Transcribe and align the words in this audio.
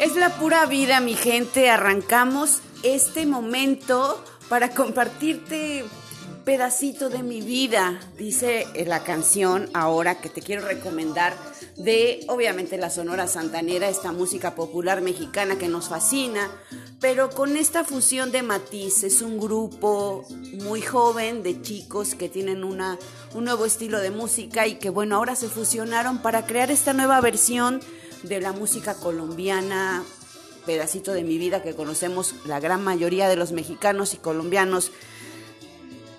Es 0.00 0.16
la 0.16 0.30
pura 0.30 0.64
vida, 0.64 0.98
mi 1.00 1.14
gente. 1.14 1.68
Arrancamos 1.68 2.62
este 2.82 3.26
momento 3.26 4.24
para 4.48 4.70
compartirte 4.70 5.84
pedacito 6.46 7.10
de 7.10 7.22
mi 7.22 7.42
vida, 7.42 8.00
dice 8.16 8.66
la 8.86 9.04
canción 9.04 9.68
ahora 9.74 10.22
que 10.22 10.30
te 10.30 10.40
quiero 10.40 10.66
recomendar 10.66 11.36
de 11.76 12.24
obviamente 12.28 12.78
la 12.78 12.88
Sonora 12.88 13.26
Santanera, 13.26 13.90
esta 13.90 14.10
música 14.10 14.54
popular 14.54 15.02
mexicana 15.02 15.58
que 15.58 15.68
nos 15.68 15.90
fascina, 15.90 16.50
pero 16.98 17.28
con 17.28 17.58
esta 17.58 17.84
fusión 17.84 18.32
de 18.32 18.42
matiz, 18.42 19.04
es 19.04 19.20
un 19.20 19.38
grupo 19.38 20.24
muy 20.64 20.80
joven 20.80 21.42
de 21.42 21.60
chicos 21.60 22.14
que 22.14 22.30
tienen 22.30 22.64
una, 22.64 22.98
un 23.34 23.44
nuevo 23.44 23.66
estilo 23.66 24.00
de 24.00 24.10
música 24.10 24.66
y 24.66 24.76
que 24.76 24.88
bueno, 24.88 25.16
ahora 25.16 25.36
se 25.36 25.50
fusionaron 25.50 26.22
para 26.22 26.46
crear 26.46 26.70
esta 26.70 26.94
nueva 26.94 27.20
versión 27.20 27.80
de 28.22 28.40
la 28.40 28.52
música 28.52 28.94
colombiana, 28.94 30.04
pedacito 30.66 31.12
de 31.12 31.24
mi 31.24 31.38
vida 31.38 31.62
que 31.62 31.74
conocemos 31.74 32.34
la 32.46 32.60
gran 32.60 32.84
mayoría 32.84 33.28
de 33.28 33.36
los 33.36 33.52
mexicanos 33.52 34.14
y 34.14 34.18
colombianos 34.18 34.92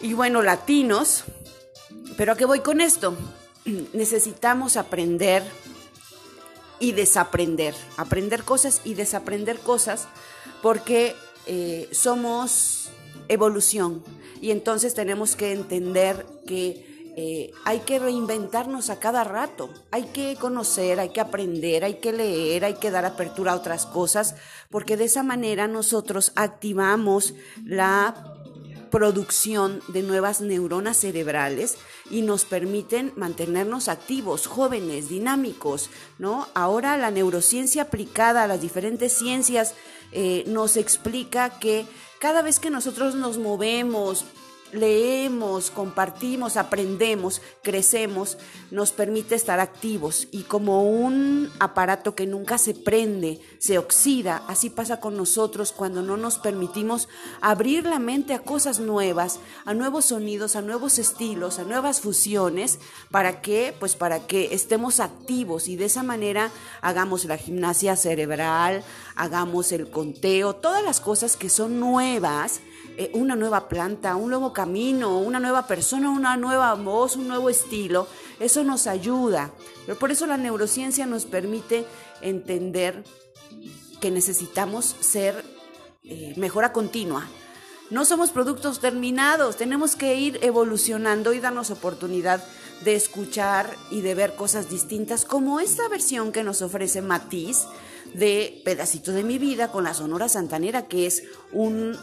y 0.00 0.12
bueno, 0.12 0.42
latinos. 0.42 1.24
Pero 2.16 2.32
¿a 2.32 2.36
qué 2.36 2.44
voy 2.44 2.60
con 2.60 2.80
esto? 2.80 3.16
Necesitamos 3.94 4.76
aprender 4.76 5.42
y 6.78 6.92
desaprender, 6.92 7.74
aprender 7.96 8.44
cosas 8.44 8.82
y 8.84 8.94
desaprender 8.94 9.58
cosas 9.60 10.06
porque 10.60 11.14
eh, 11.46 11.88
somos 11.92 12.90
evolución 13.28 14.04
y 14.42 14.50
entonces 14.50 14.92
tenemos 14.92 15.36
que 15.36 15.52
entender 15.52 16.26
que 16.46 16.93
eh, 17.16 17.52
hay 17.64 17.80
que 17.80 17.98
reinventarnos 17.98 18.90
a 18.90 18.98
cada 18.98 19.22
rato, 19.22 19.70
hay 19.90 20.04
que 20.04 20.36
conocer, 20.36 20.98
hay 20.98 21.10
que 21.10 21.20
aprender, 21.20 21.84
hay 21.84 21.94
que 21.94 22.12
leer, 22.12 22.64
hay 22.64 22.74
que 22.74 22.90
dar 22.90 23.04
apertura 23.04 23.52
a 23.52 23.56
otras 23.56 23.86
cosas, 23.86 24.34
porque 24.68 24.96
de 24.96 25.04
esa 25.04 25.22
manera 25.22 25.68
nosotros 25.68 26.32
activamos 26.34 27.34
la 27.64 28.34
producción 28.90 29.80
de 29.88 30.02
nuevas 30.02 30.40
neuronas 30.40 30.98
cerebrales 30.98 31.78
y 32.10 32.22
nos 32.22 32.44
permiten 32.44 33.12
mantenernos 33.16 33.88
activos, 33.88 34.46
jóvenes, 34.46 35.08
dinámicos, 35.08 35.90
¿no? 36.18 36.46
Ahora 36.54 36.96
la 36.96 37.10
neurociencia 37.10 37.82
aplicada 37.82 38.44
a 38.44 38.46
las 38.46 38.60
diferentes 38.60 39.12
ciencias 39.12 39.74
eh, 40.12 40.44
nos 40.46 40.76
explica 40.76 41.58
que 41.58 41.86
cada 42.20 42.40
vez 42.42 42.60
que 42.60 42.70
nosotros 42.70 43.16
nos 43.16 43.36
movemos, 43.36 44.26
leemos, 44.74 45.70
compartimos, 45.70 46.56
aprendemos, 46.56 47.40
crecemos, 47.62 48.36
nos 48.70 48.92
permite 48.92 49.34
estar 49.34 49.60
activos 49.60 50.28
y 50.32 50.42
como 50.42 50.82
un 50.82 51.50
aparato 51.60 52.14
que 52.14 52.26
nunca 52.26 52.58
se 52.58 52.74
prende, 52.74 53.40
se 53.58 53.78
oxida, 53.78 54.42
así 54.48 54.70
pasa 54.70 55.00
con 55.00 55.16
nosotros 55.16 55.72
cuando 55.72 56.02
no 56.02 56.16
nos 56.16 56.38
permitimos 56.38 57.08
abrir 57.40 57.84
la 57.84 57.98
mente 57.98 58.34
a 58.34 58.40
cosas 58.40 58.80
nuevas, 58.80 59.38
a 59.64 59.74
nuevos 59.74 60.06
sonidos, 60.06 60.56
a 60.56 60.62
nuevos 60.62 60.98
estilos, 60.98 61.58
a 61.58 61.64
nuevas 61.64 62.00
fusiones, 62.00 62.80
¿para 63.10 63.40
qué? 63.40 63.74
Pues 63.78 63.94
para 63.96 64.26
que 64.26 64.54
estemos 64.54 65.00
activos 65.00 65.68
y 65.68 65.76
de 65.76 65.86
esa 65.86 66.02
manera 66.02 66.50
hagamos 66.80 67.24
la 67.24 67.36
gimnasia 67.36 67.96
cerebral, 67.96 68.82
hagamos 69.14 69.72
el 69.72 69.88
conteo, 69.88 70.56
todas 70.56 70.82
las 70.82 71.00
cosas 71.00 71.36
que 71.36 71.48
son 71.48 71.78
nuevas 71.78 72.60
eh, 72.96 73.10
una 73.14 73.34
nueva 73.34 73.68
planta, 73.68 74.14
un 74.16 74.30
nuevo 74.30 74.52
camino, 74.52 75.18
una 75.18 75.40
nueva 75.40 75.66
persona, 75.66 76.10
una 76.10 76.36
nueva 76.36 76.74
voz, 76.74 77.16
un 77.16 77.26
nuevo 77.28 77.50
estilo. 77.50 78.06
Eso 78.38 78.62
nos 78.62 78.86
ayuda. 78.86 79.50
Pero 79.84 79.98
por 79.98 80.10
eso 80.10 80.26
la 80.26 80.36
neurociencia 80.36 81.06
nos 81.06 81.24
permite 81.24 81.86
entender 82.20 83.04
que 84.00 84.10
necesitamos 84.10 84.84
ser 84.84 85.44
eh, 86.04 86.34
mejora 86.36 86.72
continua. 86.72 87.26
No 87.90 88.04
somos 88.04 88.30
productos 88.30 88.80
terminados, 88.80 89.56
tenemos 89.56 89.94
que 89.94 90.14
ir 90.14 90.38
evolucionando 90.42 91.34
y 91.34 91.40
darnos 91.40 91.70
oportunidad 91.70 92.42
de 92.82 92.94
escuchar 92.94 93.76
y 93.90 94.00
de 94.00 94.14
ver 94.14 94.34
cosas 94.36 94.70
distintas, 94.70 95.24
como 95.24 95.60
esta 95.60 95.86
versión 95.88 96.32
que 96.32 96.44
nos 96.44 96.62
ofrece 96.62 97.02
Matiz 97.02 97.64
de 98.14 98.62
Pedacito 98.64 99.12
de 99.12 99.22
mi 99.22 99.38
vida 99.38 99.70
con 99.70 99.84
la 99.84 99.92
Sonora 99.92 100.28
Santanera, 100.28 100.86
que 100.86 101.06
es 101.06 101.24
un, 101.52 101.96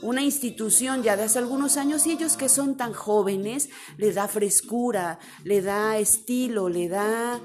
una 0.00 0.22
institución 0.22 1.02
ya 1.02 1.16
de 1.16 1.24
hace 1.24 1.38
algunos 1.38 1.76
años 1.76 2.06
y 2.06 2.12
ellos 2.12 2.36
que 2.36 2.48
son 2.48 2.76
tan 2.76 2.92
jóvenes, 2.92 3.68
le 3.98 4.12
da 4.12 4.26
frescura, 4.26 5.18
le 5.44 5.62
da 5.62 5.98
estilo, 5.98 6.68
le 6.68 6.88
da 6.88 7.40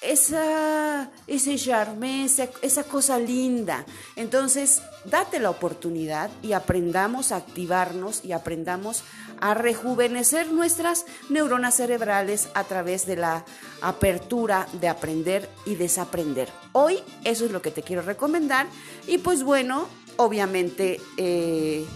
esa, 0.00 1.10
ese 1.26 1.56
charme, 1.56 2.24
esa, 2.24 2.84
cosa 2.84 3.18
linda. 3.18 3.84
Entonces, 4.14 4.82
date 5.04 5.38
la 5.38 5.50
oportunidad 5.50 6.30
y 6.42 6.52
aprendamos 6.52 7.32
a 7.32 7.36
activarnos 7.36 8.24
y 8.24 8.32
aprendamos 8.32 9.04
a 9.40 9.54
rejuvenecer 9.54 10.52
nuestras 10.52 11.06
neuronas 11.28 11.76
cerebrales 11.76 12.48
a 12.54 12.64
través 12.64 13.06
de 13.06 13.16
la 13.16 13.44
apertura 13.80 14.66
de 14.80 14.88
aprender 14.88 15.48
y 15.64 15.74
desaprender. 15.74 16.48
Hoy 16.72 17.00
eso 17.24 17.44
es 17.44 17.50
lo 17.50 17.62
que 17.62 17.70
te 17.70 17.82
quiero 17.82 18.02
recomendar 18.02 18.66
y 19.06 19.18
pues 19.18 19.42
bueno, 19.42 19.88
obviamente, 20.16 21.00
eh, 21.16 21.86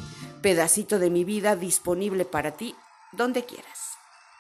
pedacito 0.40 0.98
de 0.98 1.10
mi 1.10 1.24
vida 1.24 1.56
disponible 1.56 2.24
para 2.24 2.52
ti 2.52 2.74
donde 3.12 3.44
quieras. 3.44 3.79